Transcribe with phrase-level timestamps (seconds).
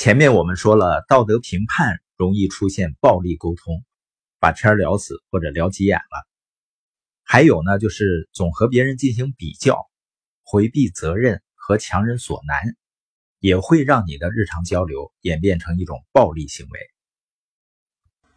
[0.00, 3.84] 前面我们说了，道德评判容易出现暴力沟通，
[4.38, 6.26] 把天聊死或者聊急眼了。
[7.22, 9.90] 还有呢，就是总和别人进行比较，
[10.42, 12.78] 回避责任和强人所难，
[13.40, 16.80] 也会让你的日常交流演变成一种暴力行为。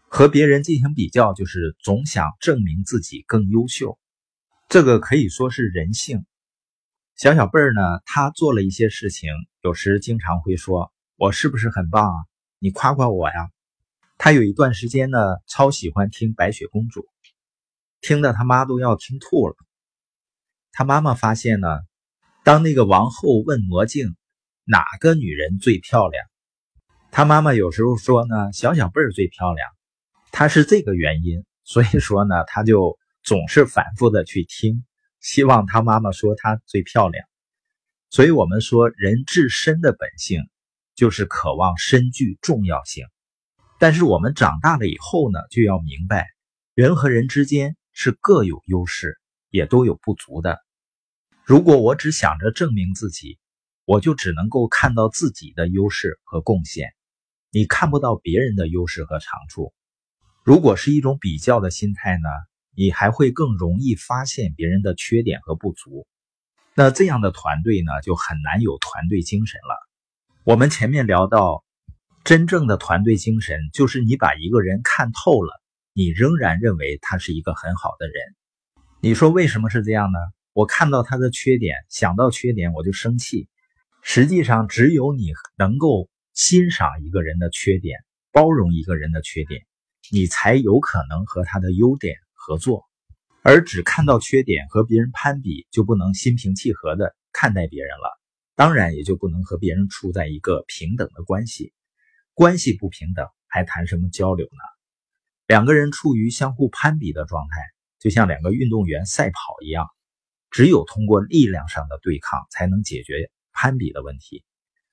[0.09, 3.97] 和别人进行比较，就是总想证明自己更优秀，
[4.67, 6.25] 这个可以说是人性。
[7.15, 10.91] 小小贝儿呢，他做了一些事情，有时经常会说
[11.23, 12.25] ：“我是不是很棒啊？
[12.59, 13.49] 你夸夸我呀。”
[14.19, 17.07] 他有一段时间呢，超喜欢听白雪公主。
[18.01, 19.55] 听得他妈都要听吐了。
[20.73, 21.69] 他妈妈发现呢，
[22.43, 24.17] 当那个王后问魔镜
[24.65, 26.25] 哪个女人最漂亮，
[27.09, 29.69] 他妈妈有时候说呢小小贝儿最漂亮，
[30.33, 34.83] 他是这个原因，所以说呢他就总是反复的去听，
[35.21, 37.25] 希望他妈妈说她最漂亮。
[38.09, 40.41] 所以我们说人至深的本性
[40.95, 43.05] 就是渴望身具重要性，
[43.79, 46.27] 但是我们长大了以后呢，就要明白
[46.73, 47.75] 人和人之间。
[47.95, 49.19] 是各有优势，
[49.51, 50.57] 也都有不足的。
[51.45, 53.37] 如果我只想着证明自己，
[53.85, 56.89] 我就只能够看到自己的优势和贡献，
[57.51, 59.75] 你看不到别人的优势和长处。
[60.43, 62.27] 如果是一种比较的心态呢，
[62.75, 66.07] 你还会更容易发现别人的缺点和不足。
[66.73, 69.92] 那这样的团队呢，就很难有团队精神了。
[70.45, 71.63] 我们前面聊到，
[72.25, 75.53] 真正的团队精神就是你把一个人看透了。
[75.93, 78.15] 你仍然认为他是一个很好的人，
[78.99, 80.19] 你说为什么是这样呢？
[80.51, 83.47] 我看到他的缺点，想到缺点我就生气。
[84.01, 88.01] 实际上，只有你能够欣赏一个人的缺点，
[88.33, 89.61] 包容一个人的缺点，
[90.11, 92.83] 你才有可能和他的优点合作。
[93.43, 98.19] 而只看到缺点和别人攀比，就不能心平气和的看待别人了，
[98.55, 101.73] 当然也就不能和别人处在一个平等的关系。
[102.33, 104.63] 关系不平等，还谈什么交流呢？
[105.45, 107.55] 两个人处于相互攀比的状态，
[107.99, 109.87] 就像两个运动员赛跑一样，
[110.49, 114.43] 只有通过力量上的对抗才能解决攀比的问题，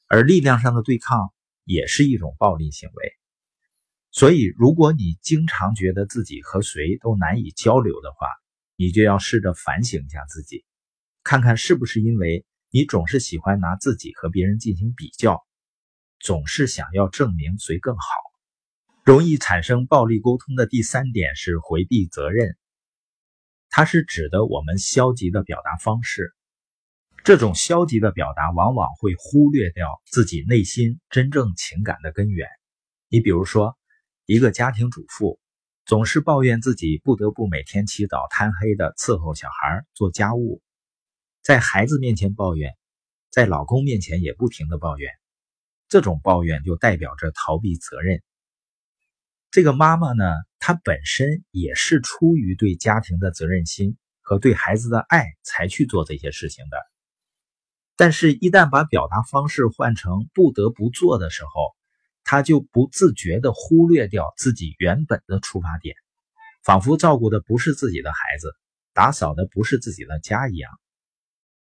[0.06, 1.32] 而力量上的对抗
[1.64, 3.12] 也是一种暴力行为。
[4.10, 8.26] 所以，如果你经常觉得自己和谁都难以交流的话，
[8.74, 10.64] 你就要试着反省一下自己，
[11.22, 15.44] 看看是不是因为你总是喜欢拿自己和别人进行比较，
[16.20, 18.02] 总是想要证明谁更好。
[19.04, 22.56] 容易产生暴力沟通的第三点是回避责任，
[23.70, 26.32] 它是指的我们消极的表达方式。
[27.24, 32.48] 这种消极的表达往往会忽略掉自己内心真正情感的根源。
[33.08, 33.76] 你比如说，
[34.26, 35.40] 一个家庭主妇
[35.84, 40.62] 总是抱怨自己不得不每天起早贪黑的伺候小孩、做家务，
[41.42, 42.76] 在孩子面前抱怨，
[43.30, 45.10] 在老公面前也不停的抱怨，
[45.88, 48.22] 这种抱怨就代表着逃避责任。
[49.50, 50.24] 这个妈妈呢，
[50.58, 56.76] 她本身也是出于对家庭的责任心和对孩子的爱才去做这些事情的。
[57.96, 61.50] 但是，一旦把表达方式换成不得不做的时候，
[62.22, 65.96] 她就不自觉地忽略掉自己原本的出发点，
[66.62, 68.54] 仿佛照顾的不是自己的孩子，
[68.92, 70.70] 打扫的不是自己的家一样。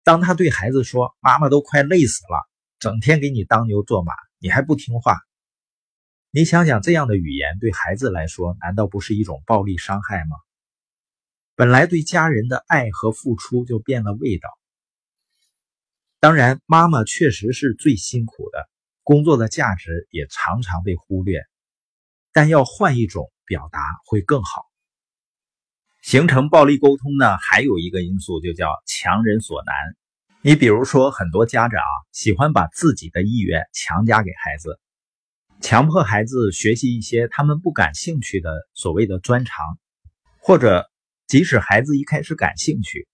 [0.04, 2.50] 当他对孩子说：“妈妈都快累死了，
[2.80, 5.18] 整天给你当牛做马，你还不听话。”
[6.36, 10.36] 你想想，这样的语言对孩子来说，难道不是一种暴力伤害吗？
[11.56, 14.50] 本来对家人的爱和付出就变了味道。
[16.20, 18.68] 当然，妈妈确实是最辛苦的，
[19.04, 21.40] 工作的价值也常常被忽略。
[22.32, 24.66] 但要换一种表达会更好。
[26.04, 29.74] 形成暴力沟通呢，还有一个因素就叫强人所难。
[30.42, 31.82] 你比如说，很多家长
[32.12, 34.82] 喜欢把自己的意愿强加给孩子。
[35.62, 39.80] 强迫孩子学习一些他们不感兴趣的所谓的专长，
[40.40, 40.92] 或者
[41.26, 43.08] 即使孩子一开始感兴趣，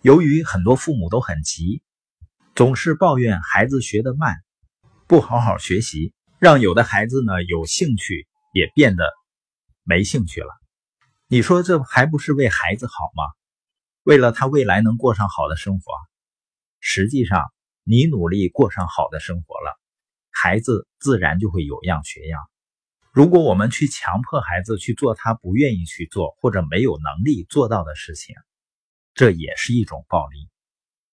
[0.00, 1.82] 由于很多父母都很急，
[2.54, 4.36] 总是抱怨孩子学得慢，
[5.06, 9.04] 不好好学习，让有的孩子呢有兴趣也变得
[9.84, 10.61] 没兴趣了。
[11.32, 13.24] 你说这还不是为孩子好吗？
[14.02, 15.94] 为了他未来能过上好的生活，
[16.78, 17.50] 实际上
[17.84, 19.80] 你努力过上好的生活了。
[20.30, 22.38] 孩子自然就会有样学样。
[23.14, 28.36] 如果我们去强迫孩子去做他不愿意去做或者没有能力做到的事情，
[29.14, 30.50] 这也是一种暴力。